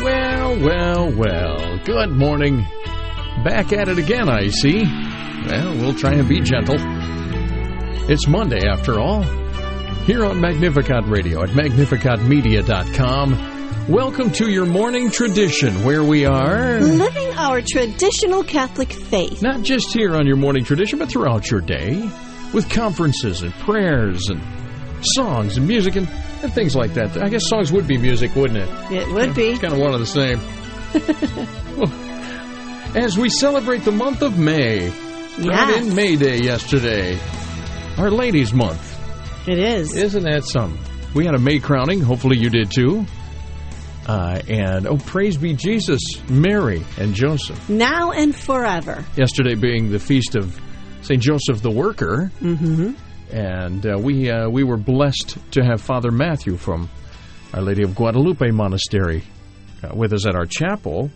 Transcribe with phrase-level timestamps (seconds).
[0.00, 1.78] Well, well, well.
[1.84, 2.66] Good morning.
[3.44, 4.82] Back at it again, I see.
[4.82, 6.74] Well, we'll try and be gentle.
[8.10, 9.22] It's Monday, after all.
[10.04, 13.88] Here on Magnificat Radio at magnificatmedia.com.
[13.88, 19.42] Welcome to your morning tradition, where we are living our traditional Catholic faith.
[19.42, 21.96] not just here on your morning tradition, but throughout your day
[22.54, 24.40] with conferences and prayers and
[25.04, 26.08] songs and music and,
[26.42, 27.22] and things like that.
[27.22, 28.92] I guess songs would be music, wouldn't it?
[28.92, 29.50] It would be.
[29.50, 30.40] It's kind of one of the same.
[32.94, 34.90] As we celebrate the month of May,
[35.38, 37.18] right in May Day yesterday,
[37.96, 38.90] Our Ladies Month.
[39.48, 39.94] It is.
[39.96, 40.78] Isn't that something?
[41.14, 42.00] We had a May crowning.
[42.00, 43.06] Hopefully you did too.
[44.06, 47.68] Uh, and, oh, praise be Jesus, Mary, and Joseph.
[47.70, 49.04] now and forever.
[49.16, 50.58] Yesterday being the feast of
[51.02, 51.22] St.
[51.22, 52.30] Joseph the Worker.
[52.40, 52.92] Mm-hmm.
[53.32, 56.90] And uh, we, uh, we were blessed to have Father Matthew from
[57.54, 59.24] Our Lady of Guadalupe Monastery
[59.82, 61.10] uh, with us at our chapel.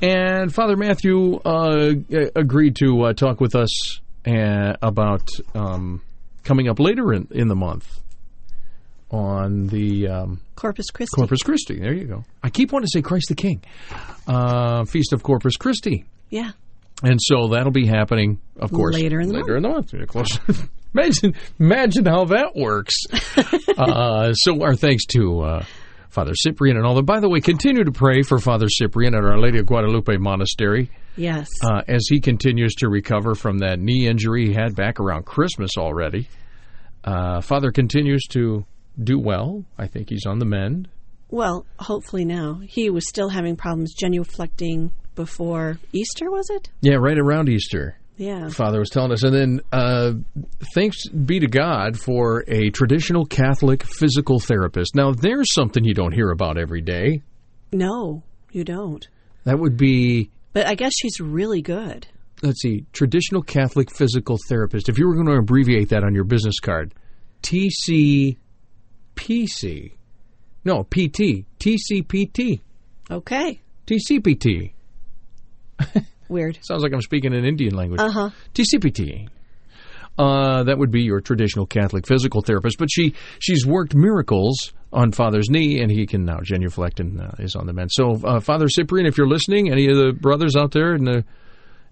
[0.00, 1.92] And Father Matthew uh,
[2.34, 6.00] agreed to uh, talk with us uh, about um,
[6.44, 8.00] coming up later in, in the month
[9.10, 11.14] on the um, Corpus Christi.
[11.14, 11.78] Corpus Christi.
[11.78, 12.24] There you go.
[12.42, 13.62] I keep wanting to say Christ the King.
[14.26, 16.04] Uh, Feast of Corpus Christi.
[16.30, 16.52] Yeah.
[17.02, 19.94] And so that'll be happening, of course, Later in the later in the month.
[19.94, 20.38] Yeah, close.
[20.94, 22.94] imagine, imagine how that works.
[23.76, 25.64] uh, so our thanks to uh,
[26.08, 27.02] Father Cyprian and all that.
[27.06, 30.90] By the way, continue to pray for Father Cyprian at Our Lady of Guadalupe Monastery
[31.16, 31.48] Yes.
[31.62, 35.72] uh, as he continues to recover from that knee injury he had back around Christmas
[35.76, 36.28] already.
[37.04, 38.64] Uh, Father continues to
[39.02, 39.64] do well.
[39.78, 40.88] I think he's on the mend.
[41.30, 42.60] well, hopefully now.
[42.64, 46.70] He was still having problems genuflecting before Easter, was it?
[46.80, 47.96] Yeah, right around Easter.
[48.18, 48.48] Yeah.
[48.50, 49.22] Father was telling us.
[49.22, 50.12] And then uh,
[50.74, 54.94] thanks be to God for a traditional Catholic physical therapist.
[54.94, 57.22] Now, there's something you don't hear about every day.
[57.72, 59.06] No, you don't.
[59.44, 62.06] That would be, But I guess she's really good.
[62.42, 64.88] let's see, traditional Catholic physical therapist.
[64.88, 66.92] If you were going to abbreviate that on your business card,
[67.42, 68.36] TCPC.
[70.64, 71.44] No, PT.
[71.60, 72.60] TCPT.
[73.10, 73.60] Okay.
[73.86, 74.72] TCPT.
[76.28, 76.58] Weird.
[76.62, 78.00] Sounds like I'm speaking an Indian language.
[78.00, 78.30] Uh huh.
[78.54, 79.28] TCPT.
[80.18, 85.12] Uh, that would be your traditional Catholic physical therapist, but she she's worked miracles on
[85.12, 87.90] Father's knee, and he can now genuflect and uh, is on the mend.
[87.92, 91.24] So, uh, Father Cyprian, if you're listening, any of the brothers out there in the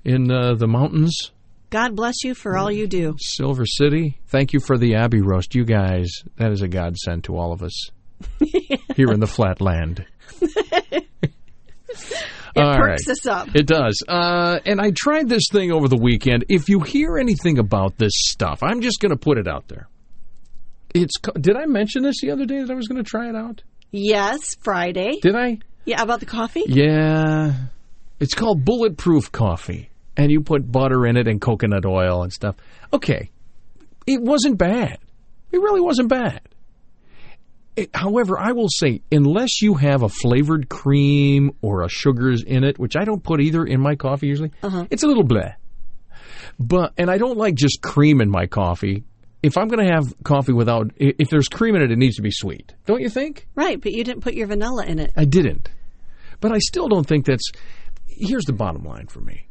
[0.05, 1.31] in uh, the mountains,
[1.71, 3.17] God bless you for all you do.
[3.19, 6.11] Silver City, thank you for the Abbey roast, you guys.
[6.37, 7.91] That is a godsend to all of us
[8.97, 10.05] here in the flat land.
[12.57, 13.13] It All perks right.
[13.13, 13.55] us up.
[13.55, 14.03] It does.
[14.09, 16.47] Uh, and I tried this thing over the weekend.
[16.49, 19.89] If you hear anything about this stuff, I'm just going to put it out there.
[20.95, 23.37] It's did I mention this the other day that I was going to try it
[23.37, 23.63] out?
[23.91, 25.19] Yes, Friday.
[25.21, 25.59] Did I?
[25.85, 26.63] Yeah, about the coffee?
[26.67, 27.53] Yeah.
[28.19, 32.57] It's called bulletproof coffee, and you put butter in it and coconut oil and stuff.
[32.93, 33.31] Okay,
[34.07, 34.97] it wasn't bad.
[35.53, 36.41] It really wasn't bad.
[37.93, 42.79] However, I will say, unless you have a flavored cream or a sugars in it,
[42.79, 44.87] which I don't put either in my coffee usually, uh-huh.
[44.91, 45.55] it's a little bleh.
[46.59, 49.05] But and I don't like just cream in my coffee.
[49.43, 52.23] If I'm going to have coffee without, if there's cream in it, it needs to
[52.23, 52.73] be sweet.
[52.87, 53.47] Don't you think?
[53.55, 55.13] Right, but you didn't put your vanilla in it.
[55.15, 55.69] I didn't.
[56.41, 57.51] But I still don't think that's.
[58.07, 59.47] Here's the bottom line for me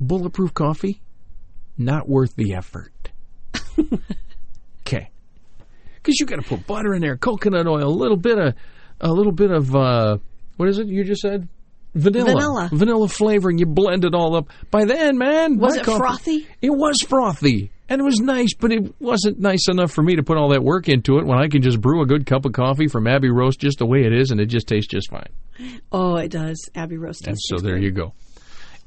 [0.00, 1.02] Bulletproof coffee,
[1.76, 3.10] not worth the effort.
[6.08, 8.54] Because you got to put butter in there, coconut oil, a little bit of.
[8.98, 9.76] A little bit of.
[9.76, 10.16] Uh,
[10.56, 11.48] what is it you just said?
[11.94, 12.32] Vanilla.
[12.32, 12.70] Vanilla.
[12.72, 13.58] Vanilla flavoring.
[13.58, 14.48] You blend it all up.
[14.70, 15.58] By then, man.
[15.58, 16.46] Was it coffee- frothy?
[16.62, 17.70] It was frothy.
[17.90, 20.62] And it was nice, but it wasn't nice enough for me to put all that
[20.62, 23.28] work into it when I can just brew a good cup of coffee from Abbey
[23.28, 25.28] Roast just the way it is, and it just tastes just fine.
[25.92, 26.70] Oh, it does.
[26.74, 27.26] Abbey roast.
[27.26, 27.84] And so there good.
[27.84, 28.14] you go.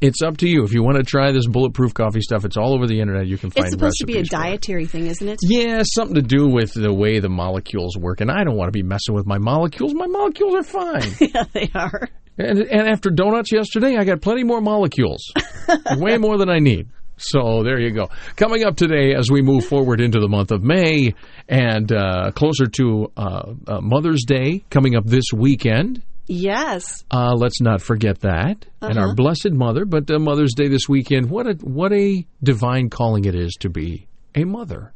[0.02, 0.64] It's up to you.
[0.64, 3.28] If you want to try this bulletproof coffee stuff, it's all over the internet.
[3.28, 4.50] You can find It's supposed to be a recipes for it.
[4.50, 5.40] dietary thing, isn't it?
[5.44, 8.20] Yeah, something to do with the way the molecules work.
[8.20, 9.94] And I don't want to be messing with my molecules.
[9.94, 11.04] My molecules are fine.
[11.20, 12.10] yeah, they are.
[12.40, 15.32] and, and after donuts yesterday, I got plenty more molecules.
[15.98, 16.90] Way more than I need.
[17.18, 18.10] So there you go.
[18.36, 21.14] Coming up today as we move forward into the month of May
[21.48, 26.02] and uh, closer to uh, uh, Mother's Day coming up this weekend.
[26.34, 27.04] Yes.
[27.12, 29.84] Uh, let's not forget that, and our Blessed Mother.
[29.84, 33.70] But uh, Mother's Day this weekend, what a what a divine calling it is to
[33.70, 34.94] be a mother.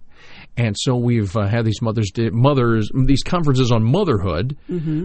[0.55, 4.55] And so we've uh, had these Mother's Day, mothers these conferences on motherhood.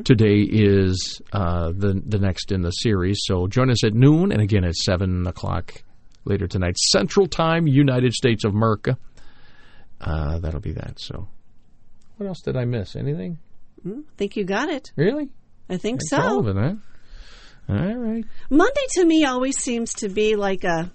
[0.04, 3.18] Today is uh, the the next in the series.
[3.24, 5.82] So join us at noon, and again at seven o'clock
[6.24, 8.96] later tonight, Central Time, United States of America.
[10.00, 11.00] Uh, that'll be that.
[11.00, 11.26] So,
[12.18, 12.94] what else did I miss?
[12.94, 13.38] Anything
[13.84, 14.92] I think you got it.
[14.94, 15.30] really?
[15.70, 16.16] I think so.
[16.20, 16.74] all huh?
[17.68, 18.24] All right.
[18.50, 20.90] Monday to me always seems to be like a.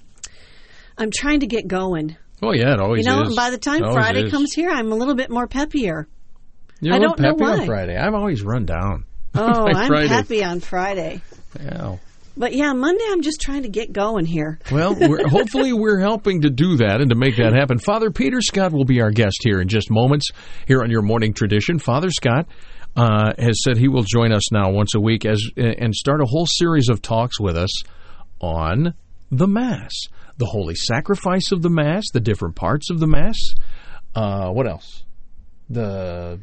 [0.97, 2.17] I'm trying to get going.
[2.43, 3.35] Oh yeah, it You know, is.
[3.35, 4.31] by the time Friday is.
[4.31, 6.05] comes here, I'm a little bit more peppier.
[6.81, 7.65] You're I don't know peppy on.
[7.65, 7.97] Friday.
[7.97, 9.05] I'm always run down.
[9.37, 10.07] Oh, I'm Friday.
[10.07, 11.21] happy on Friday.
[11.61, 11.97] Yeah.
[12.37, 14.59] But yeah, Monday I'm just trying to get going here.
[14.71, 17.77] Well, we're, hopefully we're helping to do that and to make that happen.
[17.77, 20.29] Father Peter Scott will be our guest here in just moments
[20.67, 21.79] here on your morning tradition.
[21.79, 22.47] Father Scott
[22.95, 26.25] uh, has said he will join us now once a week as and start a
[26.25, 27.83] whole series of talks with us
[28.39, 28.93] on
[29.31, 29.91] the Mass,
[30.37, 33.37] the holy sacrifice of the Mass, the different parts of the Mass.
[34.13, 35.03] Uh, what else?
[35.69, 36.39] The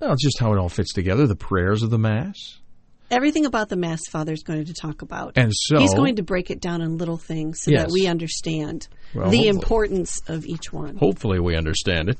[0.00, 1.26] well, just how it all fits together.
[1.26, 2.36] The prayers of the Mass,
[3.08, 5.34] Everything about the Mass Father is going to talk about.
[5.36, 7.82] and so He's going to break it down in little things so Yes.
[7.86, 9.48] that we understand Well, the hopefully.
[9.48, 10.96] importance of each one.
[10.96, 12.18] hopefully we understand it.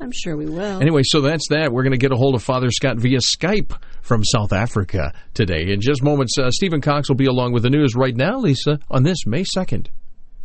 [0.00, 0.80] I'm sure we will.
[0.80, 1.72] Anyway, so that's that.
[1.72, 5.72] We're going to get a hold of Father Scott via Skype from South Africa today.
[5.72, 8.78] In just moments, uh, Stephen Cox will be along with the news right now, Lisa,
[8.90, 9.88] on this May 2nd.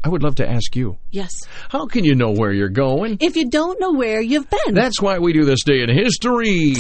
[0.06, 1.32] I would love to ask you, yes.
[1.70, 3.18] how can you know where you're going?
[3.22, 6.74] If you don't know where you've been, That's why we do this day in history.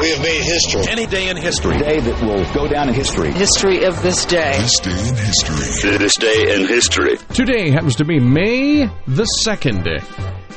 [0.00, 0.84] We have made history.
[0.88, 1.76] Any day in history.
[1.76, 3.30] A day that will go down in history.
[3.32, 4.56] history of this day.
[4.56, 5.98] This day in history.
[5.98, 7.16] This day in history.
[7.34, 9.86] Today happens to be May the 2nd.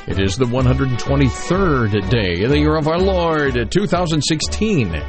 [0.08, 5.02] It is the 123rd day of the year of our Lord, 2016.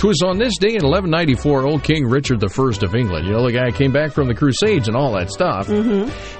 [0.00, 3.52] 'Twas on this day in 1194, old King Richard I of England, you know, the
[3.52, 5.68] guy came back from the Crusades and all that stuff,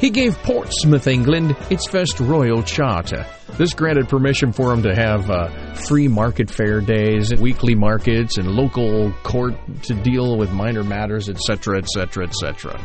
[0.00, 3.26] he gave Portsmouth, England, its first royal charter.
[3.58, 8.38] This granted permission for him to have uh, free market fair days, and weekly markets,
[8.38, 9.52] and local court
[9.82, 12.80] to deal with minor matters, etc., etc., etc.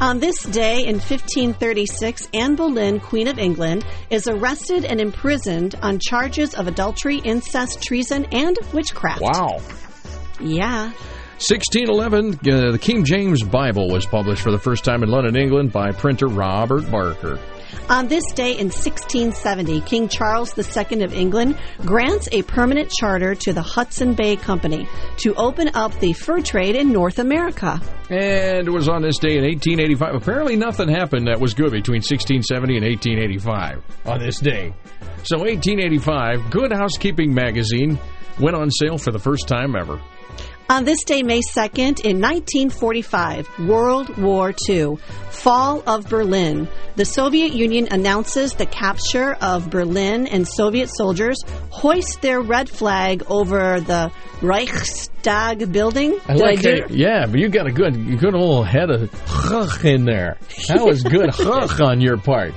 [0.00, 5.98] on this day in 1536, Anne Boleyn, Queen of England, is arrested and imprisoned on
[5.98, 9.22] charges of adultery, incest, treason, and witchcraft.
[9.22, 9.60] Wow.
[10.42, 10.92] Yeah.
[11.40, 15.72] 1611, uh, the King James Bible was published for the first time in London, England
[15.72, 17.38] by printer Robert Barker.
[17.88, 23.52] On this day in 1670, King Charles II of England grants a permanent charter to
[23.52, 24.86] the Hudson Bay Company
[25.18, 27.80] to open up the fur trade in North America.
[28.10, 30.14] And it was on this day in 1885.
[30.14, 34.74] Apparently, nothing happened that was good between 1670 and 1885 on this day.
[35.22, 37.98] So, 1885, Good Housekeeping magazine
[38.40, 40.00] went on sale for the first time ever.
[40.70, 44.98] On this day, May 2nd, in 1945, World War II,
[45.30, 46.68] Fall of Berlin.
[46.94, 53.24] The Soviet Union announces the capture of Berlin, and Soviet soldiers hoist their red flag
[53.26, 56.16] over the Reichstag building.
[56.28, 56.90] I like I that.
[56.90, 60.38] Yeah, but you got a good, good old head of in there.
[60.68, 61.30] That was good
[61.80, 62.54] on your part.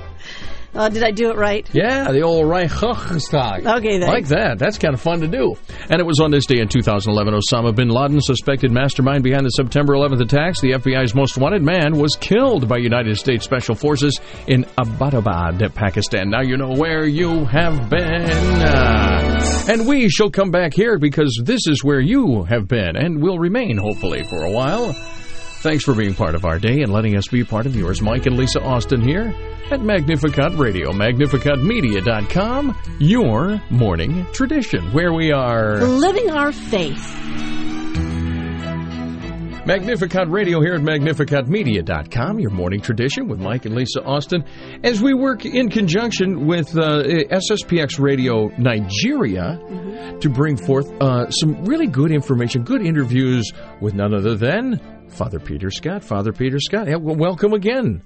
[0.74, 1.68] Uh, did I do it right?
[1.72, 3.66] Yeah, the old Reichstag.
[3.66, 4.08] Okay, then.
[4.08, 4.58] Like that.
[4.58, 5.54] That's kind of fun to do.
[5.88, 9.50] And it was on this day in 2011, Osama bin Laden, suspected mastermind behind the
[9.50, 14.20] September 11th attacks, the FBI's most wanted man, was killed by United States Special Forces
[14.46, 16.30] in Abbottabad, Pakistan.
[16.30, 18.30] Now you know where you have been.
[18.30, 23.22] Uh, and we shall come back here because this is where you have been and
[23.22, 24.94] will remain, hopefully, for a while.
[25.64, 28.02] Thanks for being part of our day and letting us be part of yours.
[28.02, 29.34] Mike and Lisa Austin here
[29.70, 35.80] at Magnificat Radio, magnificatmedia.com, your morning tradition, where we are.
[35.80, 37.16] Living our faith.
[39.64, 44.44] Magnificat Radio here at magnificatmedia.com, your morning tradition with Mike and Lisa Austin,
[44.82, 49.58] as we work in conjunction with uh, SSPX Radio Nigeria
[50.20, 53.50] to bring forth uh, some really good information, good interviews
[53.80, 54.78] with none other than
[55.14, 56.02] Father Peter Scott.
[56.02, 58.02] Father Peter Scott, yeah, well, welcome again.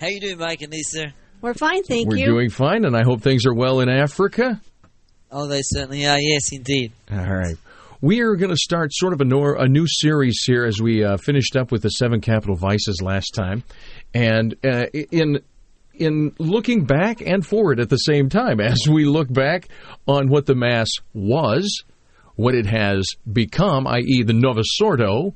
[0.00, 1.14] How you doing, Mike and Lisa?
[1.40, 2.18] We're fine, thank you.
[2.18, 4.60] We're doing fine, and I hope things are well in Africa.
[5.30, 6.18] Oh, they certainly are.
[6.18, 6.92] Yes, indeed.
[7.10, 7.56] All right.
[8.00, 11.04] We are going to start sort of a, nor- a new series here as we
[11.04, 13.64] uh, finished up with the seven capital vices last time,
[14.14, 15.40] and uh, in
[15.94, 19.68] in looking back and forward at the same time as we look back
[20.06, 21.82] on what the mass was,
[22.36, 25.34] what it has become, i.e., the Novus Ordo,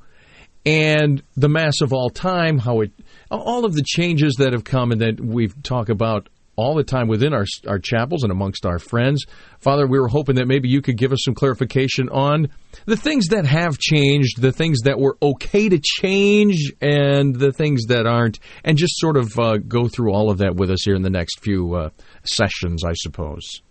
[0.64, 2.92] and the mass of all time, how it
[3.30, 7.08] all of the changes that have come and that we've talked about all the time
[7.08, 9.24] within our our chapels and amongst our friends.
[9.58, 12.48] Father, we were hoping that maybe you could give us some clarification on
[12.84, 17.86] the things that have changed, the things that were okay to change, and the things
[17.86, 20.94] that aren't, and just sort of uh, go through all of that with us here
[20.94, 21.90] in the next few uh,
[22.24, 23.62] sessions, I suppose.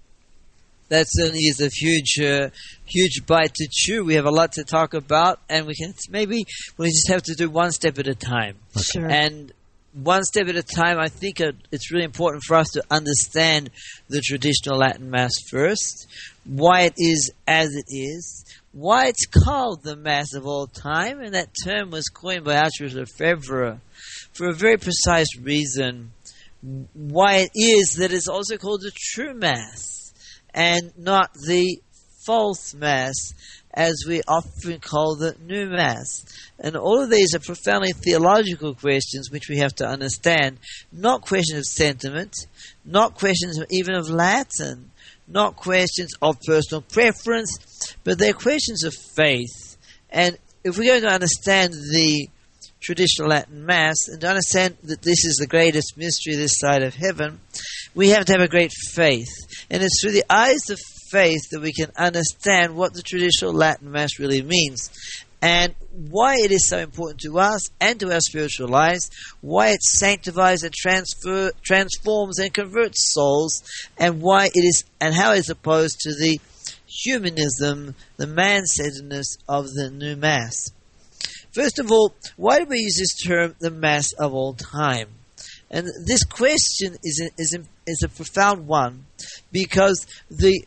[0.91, 2.49] That certainly is a huge, uh,
[2.83, 4.03] huge bite to chew.
[4.03, 6.43] We have a lot to talk about, and we can maybe
[6.77, 8.57] we just have to do one step at a time.
[8.77, 9.07] Sure.
[9.09, 9.53] And
[9.93, 13.69] one step at a time, I think it's really important for us to understand
[14.09, 16.07] the traditional Latin Mass first,
[16.43, 18.43] why it is as it is,
[18.73, 22.99] why it's called the Mass of all time, and that term was coined by Archbishop
[22.99, 23.79] Lefebvre
[24.33, 26.11] for a very precise reason.
[26.93, 30.00] Why it is that it's also called the true Mass
[30.53, 31.81] and not the
[32.25, 33.33] false Mass,
[33.73, 36.23] as we often call the new Mass.
[36.59, 40.59] And all of these are profoundly theological questions which we have to understand,
[40.91, 42.33] not questions of sentiment,
[42.85, 44.91] not questions even of Latin,
[45.27, 49.77] not questions of personal preference, but they're questions of faith.
[50.09, 52.29] And if we're going to understand the
[52.81, 56.95] traditional Latin Mass and to understand that this is the greatest mystery this side of
[56.95, 57.39] heaven,
[57.93, 59.29] we have to have a great faith.
[59.69, 60.79] And it's through the eyes of
[61.09, 64.89] faith that we can understand what the traditional Latin Mass really means
[65.41, 69.09] and why it is so important to us and to our spiritual lives,
[69.41, 73.63] why it sanctifies and transfer, transforms and converts souls,
[73.97, 76.39] and why it is and how it's opposed to the
[76.85, 80.71] humanism, the man-centeredness of the new Mass.
[81.53, 85.09] First of all, why do we use this term, the Mass of all time?
[85.71, 87.57] And this question is is
[87.91, 89.05] is a profound one
[89.51, 90.63] because the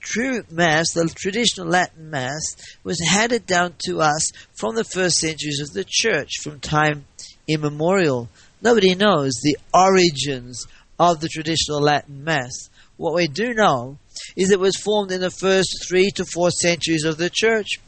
[0.00, 2.42] true Mass, the traditional Latin Mass,
[2.82, 7.06] was handed down to us from the first centuries of the Church, from time
[7.48, 8.28] immemorial.
[8.60, 10.66] Nobody knows the origins
[10.98, 12.68] of the traditional Latin Mass.
[12.96, 13.98] What we do know
[14.36, 17.80] is it was formed in the first three to four centuries of the Church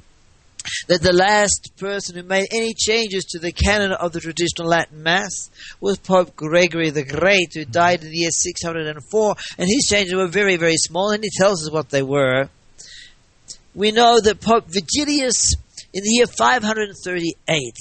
[0.89, 5.03] that the last person who made any changes to the canon of the traditional Latin
[5.03, 10.15] Mass was Pope Gregory the Great, who died in the year 604, and his changes
[10.15, 12.49] were very, very small, and he tells us what they were.
[13.75, 15.55] We know that Pope Vigilius,
[15.93, 17.75] in the year 538,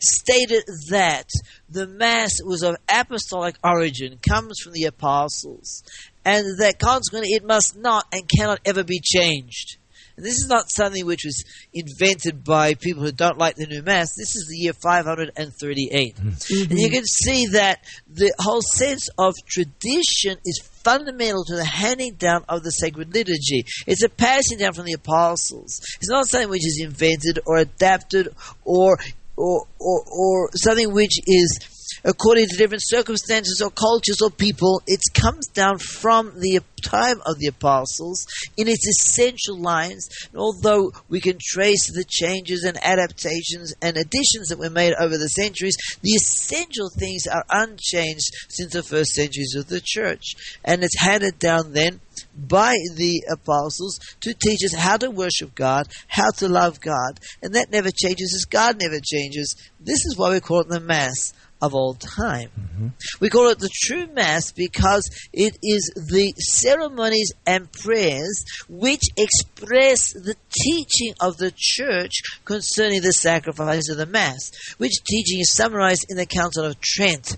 [0.00, 1.28] stated that
[1.68, 5.82] the Mass was of apostolic origin, comes from the apostles,
[6.24, 9.76] and that consequently it must not and cannot ever be changed.
[10.16, 13.82] And this is not something which was invented by people who don't like the new
[13.82, 14.14] Mass.
[14.16, 16.18] This is the year 538.
[16.18, 16.28] Hmm.
[16.70, 22.14] And you can see that the whole sense of tradition is fundamental to the handing
[22.14, 23.64] down of the sacred liturgy.
[23.86, 25.80] It's a passing down from the apostles.
[26.00, 28.98] It's not something which is invented or adapted or
[29.36, 31.58] or, or, or something which is
[32.06, 34.80] according to different circumstances or cultures or people.
[34.86, 38.24] It comes down from the time of the apostles
[38.56, 40.08] in its essential lines.
[40.30, 45.18] And although we can trace the changes and adaptations and additions that were made over
[45.18, 50.34] the centuries, the essential things are unchanged since the first centuries of the church.
[50.64, 52.00] And it's handed down then
[52.36, 57.54] by the apostles to teach us how to worship God, how to love God, and
[57.54, 59.54] that never changes as God never changes.
[59.80, 62.50] This is why we call it the Mass of all time.
[62.58, 62.88] Mm-hmm.
[63.20, 70.12] We call it the true Mass because it is the ceremonies and prayers which express
[70.12, 72.12] the teaching of the Church
[72.44, 77.36] concerning the sacrifice of the Mass, which teaching is summarized in the Council of Trent.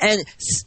[0.00, 0.20] And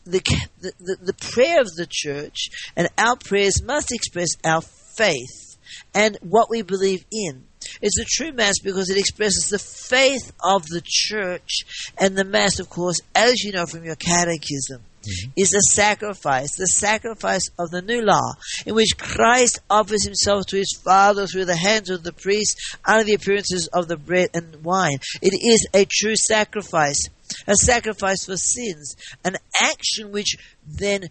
[0.06, 0.22] the,
[0.62, 5.58] the, the, the prayer of the church and our prayers must express our faith
[5.94, 7.47] and what we believe in.
[7.82, 11.60] It's the true Mass because it expresses the faith of the church.
[11.98, 15.32] And the Mass, of course, as you know from your catechism, mm-hmm.
[15.36, 18.34] is a sacrifice, the sacrifice of the new law,
[18.66, 23.04] in which Christ offers himself to his Father through the hands of the priest under
[23.04, 25.00] the appearances of the bread and wine.
[25.22, 27.02] It is a true sacrifice,
[27.48, 31.10] a sacrifice for sins, an action which then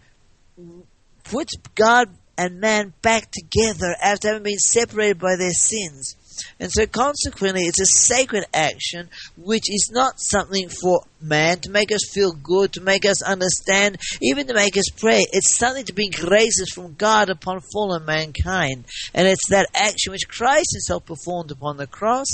[1.23, 6.15] puts God and man back together after having been separated by their sins.
[6.59, 11.91] And so consequently it's a sacred action which is not something for man to make
[11.91, 15.25] us feel good, to make us understand, even to make us pray.
[15.31, 18.85] It's something to bring graces from God upon fallen mankind.
[19.13, 22.27] And it's that action which Christ himself performed upon the cross,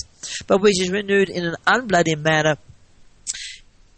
[0.48, 2.58] but which is renewed in an unbloody manner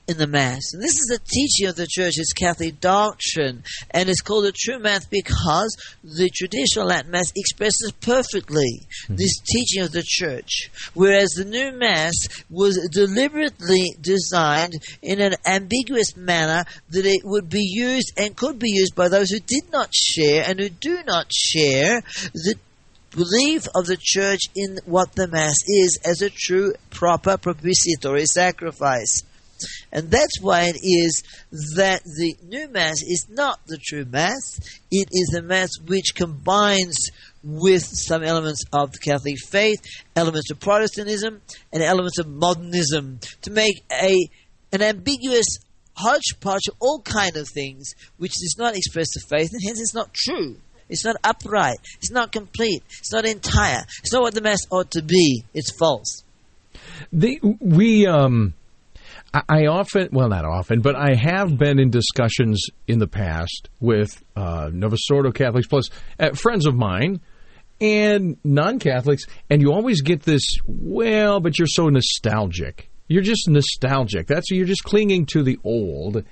[0.08, 0.74] in the Mass.
[0.74, 4.54] And this is the teaching of the Church, it's Catholic doctrine, and it's called the
[4.56, 9.16] true Mass because the traditional Latin Mass expresses perfectly hmm.
[9.16, 12.14] this teaching of the Church, whereas the new Mass
[12.50, 18.72] was deliberately designed in an ambiguous manner that it would be used and could be
[18.72, 22.02] used by those who did not share and who do not share
[22.34, 22.56] the
[23.12, 29.24] belief of the church in what the Mass is as a true, proper, propitiatory sacrifice.
[29.92, 31.24] And that's why it is
[31.76, 34.60] that the new Mass is not the true Mass.
[34.92, 36.98] It is a Mass which combines
[37.44, 39.80] with some elements of the Catholic faith,
[40.16, 44.30] elements of Protestantism, and elements of modernism to make a
[44.72, 45.46] an ambiguous
[45.96, 49.96] hodgepodge of all kind of things which does not express the faith, and hence it's
[49.96, 50.58] not true.
[50.90, 51.78] It's not upright.
[51.98, 52.84] It's not complete.
[53.00, 53.84] It's not entire.
[54.04, 55.44] It's not what the mass ought to be.
[55.54, 56.24] It's false.
[57.12, 58.54] The, we, um,
[59.50, 64.24] I, often, well, not often, but I have been in discussions in the past with
[64.36, 65.90] uh, Novus Ordo Catholics, plus
[66.20, 67.20] uh, friends of mine
[67.82, 72.90] and non Catholics, and you always get this, well, but you're so nostalgic.
[73.08, 74.28] You're just nostalgic.
[74.28, 76.24] That's you're just clinging to the old,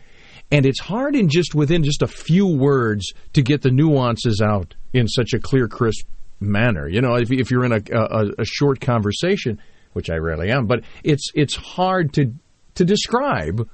[0.52, 4.76] and it's hard in just within just a few words to get the nuances out
[4.94, 6.08] in such a clear, crisp
[6.40, 6.88] manner.
[6.88, 9.60] You know, if, if you're in a, a, a short conversation,
[9.92, 12.34] which I rarely am, but it's it's hard to
[12.76, 13.68] to describe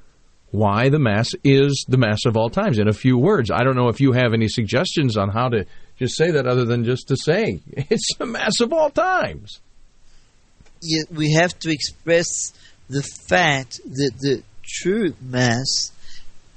[0.52, 3.52] why the mass is the mass of all times in a few words.
[3.52, 5.66] I don't know if you have any suggestions on how to
[5.98, 9.60] just say that other than just to say it's the mass of all times.
[10.82, 12.54] Yeah, we have to express
[12.90, 15.92] the fact that the true mass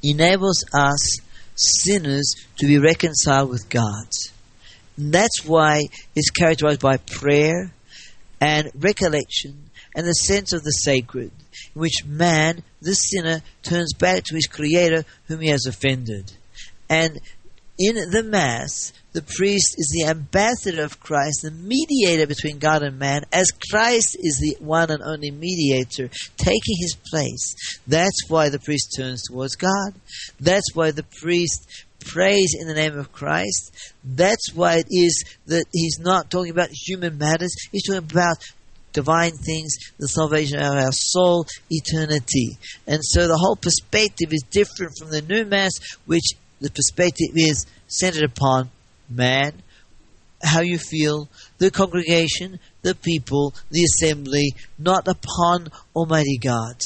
[0.03, 1.19] enables us
[1.55, 4.07] sinners to be reconciled with God.
[4.97, 5.83] And that's why
[6.15, 7.73] it's characterized by prayer
[8.41, 11.31] and recollection and the sense of the sacred,
[11.75, 16.33] in which man, the sinner, turns back to his Creator whom he has offended.
[16.89, 17.21] And
[17.79, 22.99] in the Mass, the priest is the ambassador of Christ, the mediator between God and
[22.99, 27.55] man, as Christ is the one and only mediator, taking his place.
[27.87, 29.95] That's why the priest turns towards God.
[30.41, 33.73] That's why the priest prays in the name of Christ.
[34.05, 38.39] That's why it is that he's not talking about human matters, he's talking about
[38.93, 42.59] divine things, the salvation of our soul, eternity.
[42.87, 45.73] And so the whole perspective is different from the new Mass,
[46.07, 48.71] which the perspective is centered upon
[49.09, 49.63] man,
[50.43, 56.83] how you feel, the congregation, the people, the assembly, not upon Almighty God.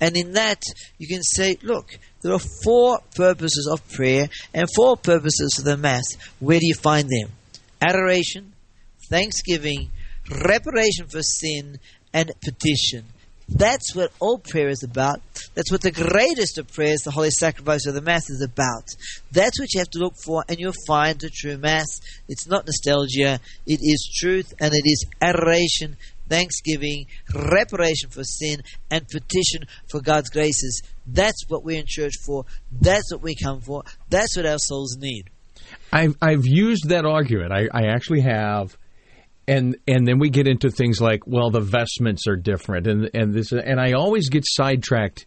[0.00, 0.62] And in that,
[0.98, 5.76] you can say, look, there are four purposes of prayer and four purposes of the
[5.76, 6.04] Mass.
[6.40, 7.32] Where do you find them?
[7.80, 8.52] Adoration,
[9.08, 9.90] thanksgiving,
[10.30, 11.78] reparation for sin,
[12.14, 13.04] and petition.
[13.46, 15.20] That's what all prayer is about.
[15.54, 18.84] That's what the greatest of prayers, the Holy Sacrifice of the Mass, is about.
[19.32, 22.00] That's what you have to look for, and you'll find the true Mass.
[22.26, 29.06] It's not nostalgia, it is truth, and it is adoration, thanksgiving, reparation for sin, and
[29.08, 30.82] petition for God's graces.
[31.06, 32.46] That's what we're in church for.
[32.72, 33.82] That's what we come for.
[34.08, 35.28] That's what our souls need.
[35.92, 37.52] I've, I've used that argument.
[37.52, 38.76] I, I actually have
[39.46, 43.34] and and then we get into things like well the vestments are different and and
[43.34, 45.26] this and I always get sidetracked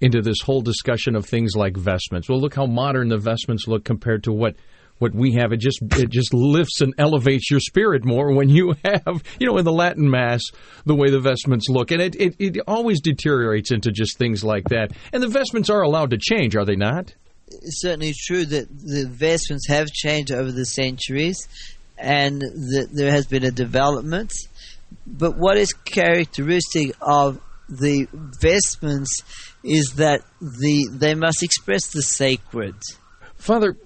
[0.00, 2.28] into this whole discussion of things like vestments.
[2.28, 4.56] Well, look how modern the vestments look compared to what
[4.98, 5.52] what we have.
[5.52, 9.58] It just it just lifts and elevates your spirit more when you have you know
[9.58, 10.42] in the Latin Mass
[10.84, 14.68] the way the vestments look, and it it, it always deteriorates into just things like
[14.68, 14.92] that.
[15.12, 17.14] And the vestments are allowed to change, are they not?
[17.50, 21.48] It's certainly true that the vestments have changed over the centuries,
[21.98, 24.32] and that there has been a development.
[25.06, 28.08] But what is characteristic of the
[28.40, 29.22] vestments
[29.62, 32.74] is that the they must express the sacred.
[33.36, 33.76] Father,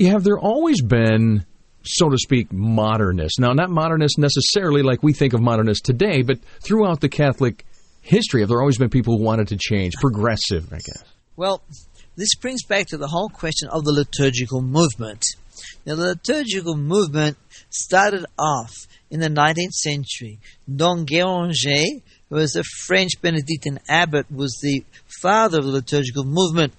[0.00, 1.44] have there always been,
[1.84, 3.38] so to speak, modernists?
[3.38, 7.64] Now, not modernists necessarily like we think of modernists today, but throughout the Catholic
[8.00, 11.04] history, have there always been people who wanted to change, progressive, I guess?
[11.36, 11.62] Well,
[12.16, 15.24] this brings back to the whole question of the liturgical movement.
[15.86, 17.36] Now, the liturgical movement
[17.70, 18.72] started off
[19.10, 20.38] in the 19th century.
[20.74, 24.84] Dom Guéranger, who was a French Benedictine abbot, was the
[25.20, 26.72] father of the liturgical movement,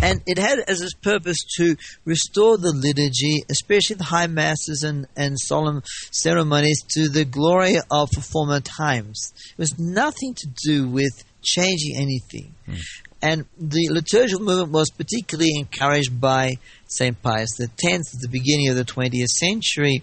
[0.00, 5.06] and it had as its purpose to restore the liturgy, especially the high masses and,
[5.16, 9.32] and solemn ceremonies, to the glory of former times.
[9.52, 12.54] It was nothing to do with changing anything.
[12.68, 12.78] Mm.
[13.20, 17.20] And the liturgical movement was particularly encouraged by St.
[17.22, 20.02] Pius X at the beginning of the 20th century,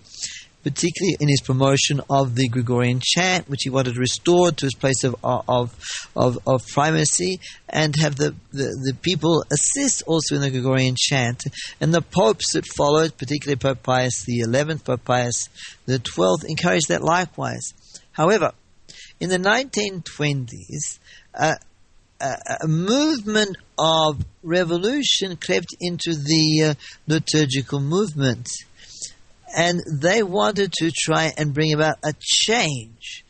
[0.63, 5.03] particularly in his promotion of the Gregorian chant, which he wanted restored to its place
[5.03, 5.75] of, of,
[6.15, 11.43] of, of primacy, and have the, the, the, people assist also in the Gregorian chant.
[11.79, 14.43] And the popes that followed, particularly Pope Pius XI,
[14.83, 15.49] Pope Pius
[15.87, 17.73] XII, encouraged that likewise.
[18.13, 18.53] However,
[19.19, 20.99] in the 1920s,
[21.33, 21.55] uh,
[22.19, 26.73] a movement of revolution crept into the uh,
[27.07, 28.49] liturgical movement.
[29.57, 33.25] And they wanted to try and bring about a change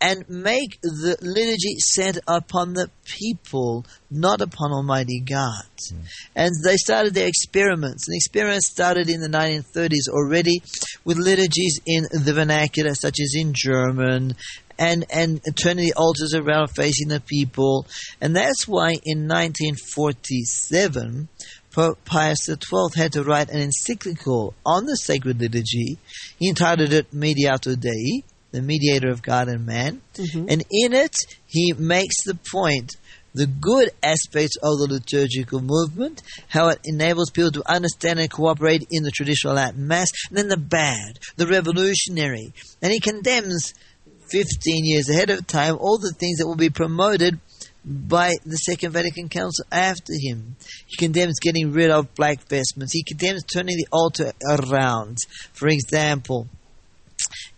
[0.00, 5.68] and make the liturgy centered upon the people, not upon Almighty God.
[5.92, 6.04] Mm.
[6.34, 8.08] And they started their experiments.
[8.08, 10.62] And the experiments started in the 1930s already
[11.04, 14.36] with liturgies in the vernacular, such as in German
[14.80, 17.86] and and turning the altars around facing the people.
[18.20, 21.28] And that's why in 1947,
[21.72, 22.56] Pope Pius XII
[22.96, 25.98] had to write an encyclical on the sacred liturgy.
[26.38, 30.00] He entitled it Mediator Dei, the mediator of God and man.
[30.14, 30.46] Mm-hmm.
[30.48, 31.14] And in it,
[31.46, 32.96] he makes the point
[33.32, 38.88] the good aspects of the liturgical movement, how it enables people to understand and cooperate
[38.90, 42.52] in the traditional Latin Mass, and then the bad, the revolutionary.
[42.82, 43.74] And he condemns
[44.30, 47.38] 15 years ahead of time all the things that will be promoted
[47.84, 50.56] by the Second Vatican Council after him.
[50.86, 52.92] He condemns getting rid of black vestments.
[52.92, 55.18] He condemns turning the altar around.
[55.52, 56.48] For example,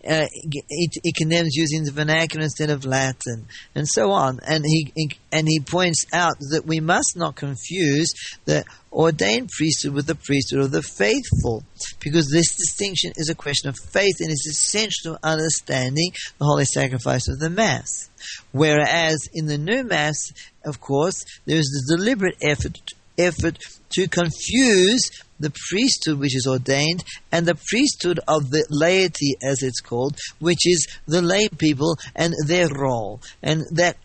[0.09, 4.41] uh, he, he condemns using the vernacular instead of Latin, and so on.
[4.47, 4.93] And he
[5.31, 8.13] and he points out that we must not confuse
[8.45, 11.65] the ordained priesthood with the priesthood of the faithful,
[12.01, 16.65] because this distinction is a question of faith and is essential to understanding the holy
[16.65, 18.11] sacrifice of the Mass.
[18.53, 20.17] Whereas in the new Mass,
[20.65, 22.79] of course, there is the deliberate effort
[23.19, 23.59] effort
[23.91, 25.11] to confuse
[25.43, 30.67] the priesthood which is ordained and the priesthood of the laity, as it's called, which
[30.67, 33.21] is the lay people and their role.
[33.43, 33.97] And that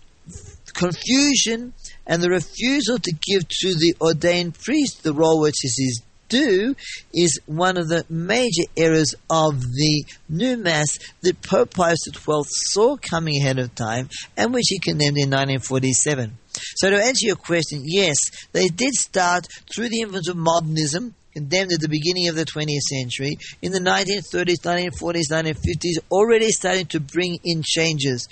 [0.74, 1.74] confusion
[2.06, 6.76] and the refusal to give to the ordained priest the role which is his due
[7.14, 12.98] is one of the major errors of the new mass that Pope Pius XII saw
[12.98, 16.38] coming ahead of time and which he condemned in 1947.
[16.76, 18.18] So to answer your question, yes,
[18.52, 22.90] they did start through the influence of modernism, condemned at the beginning of the 20th
[22.90, 28.28] century, in the 1930s, 1940s, 1950s, already starting to bring in changes.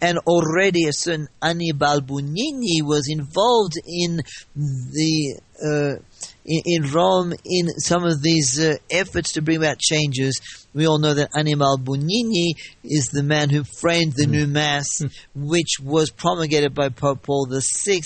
[0.00, 4.22] And already a certain Annibal Bugnini was involved in
[4.56, 5.96] the uh,
[6.44, 10.40] in, in, Rome in some of these uh, efforts to bring about changes.
[10.72, 14.30] We all know that Annibal Bugnini is the man who framed the mm.
[14.30, 14.86] new Mass,
[15.34, 18.00] which was promulgated by Pope Paul VI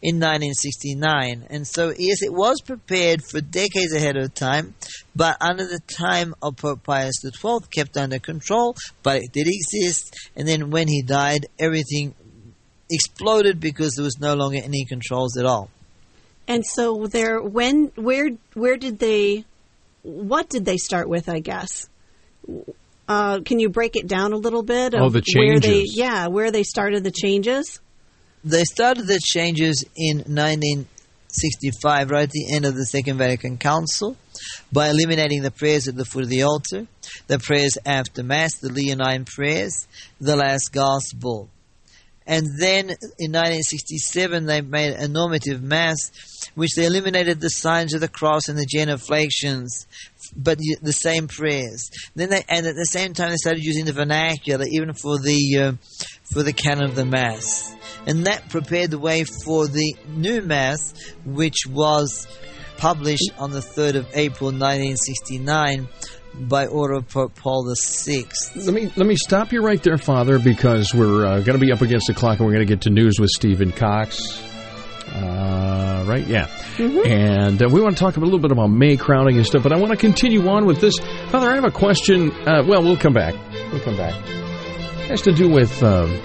[0.00, 1.46] in 1969.
[1.50, 4.74] And so, yes, it was prepared for decades ahead of time,
[5.16, 10.14] but under the time of Pope Pius XII, kept under control, but it did exist.
[10.36, 12.14] And then when he died, everything
[12.90, 15.70] exploded because there was no longer any controls at all.
[16.46, 19.44] And so there when where where did they
[20.02, 21.88] what did they start with, I guess?
[23.08, 24.94] Uh, can you break it down a little bit?
[24.94, 25.68] oh, the changes.
[25.68, 27.80] Where they, yeah, where they started the changes?
[28.44, 34.16] They started the changes in 1965, right at the end of the Second Vatican Council,
[34.72, 36.86] by eliminating the prayers at the foot of the altar,
[37.26, 39.86] the prayers after Mass, the Leonine prayers,
[40.20, 41.48] the last Gospel.
[42.26, 46.10] And then in 1967, they made a normative Mass,
[46.54, 49.86] which they eliminated the signs of the cross and the genuflections,
[50.34, 51.90] but the same prayers.
[52.14, 55.58] Then they, and at the same time, they started using the vernacular, even for the
[55.58, 55.72] uh,
[56.32, 57.74] for the canon of the Mass,
[58.06, 60.94] and that prepared the way for the new Mass,
[61.26, 62.26] which was
[62.76, 65.88] published on the 3rd of April 1969
[66.34, 68.24] by order of Pope Paul VI.
[68.56, 71.72] Let me let me stop you right there, Father, because we're uh, going to be
[71.72, 74.20] up against the clock, and we're going to get to news with Stephen Cox.
[75.14, 76.26] Uh, right?
[76.26, 76.46] Yeah.
[76.76, 77.06] Mm-hmm.
[77.06, 79.72] And uh, we want to talk a little bit about May crowning and stuff, but
[79.72, 80.98] I want to continue on with this.
[81.28, 82.32] Father, I have a question.
[82.32, 83.34] Uh, well, we'll come back.
[83.70, 84.14] We'll come back.
[84.14, 86.18] It has to do with um,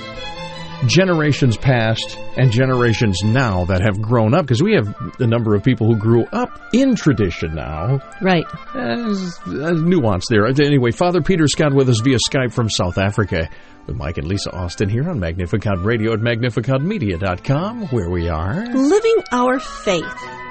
[0.88, 5.64] generations past and generations now that have grown up, because we have a number of
[5.64, 8.00] people who grew up in tradition now.
[8.22, 8.46] Right.
[8.76, 10.46] Eh, there's a uh, nuance there.
[10.46, 13.50] Anyway, Father Peter Scott with us via Skype from South Africa
[13.88, 19.24] with Mike and Lisa Austin here on Magnificat Radio at magnificatmedia.com, where we are living
[19.32, 20.49] our faith.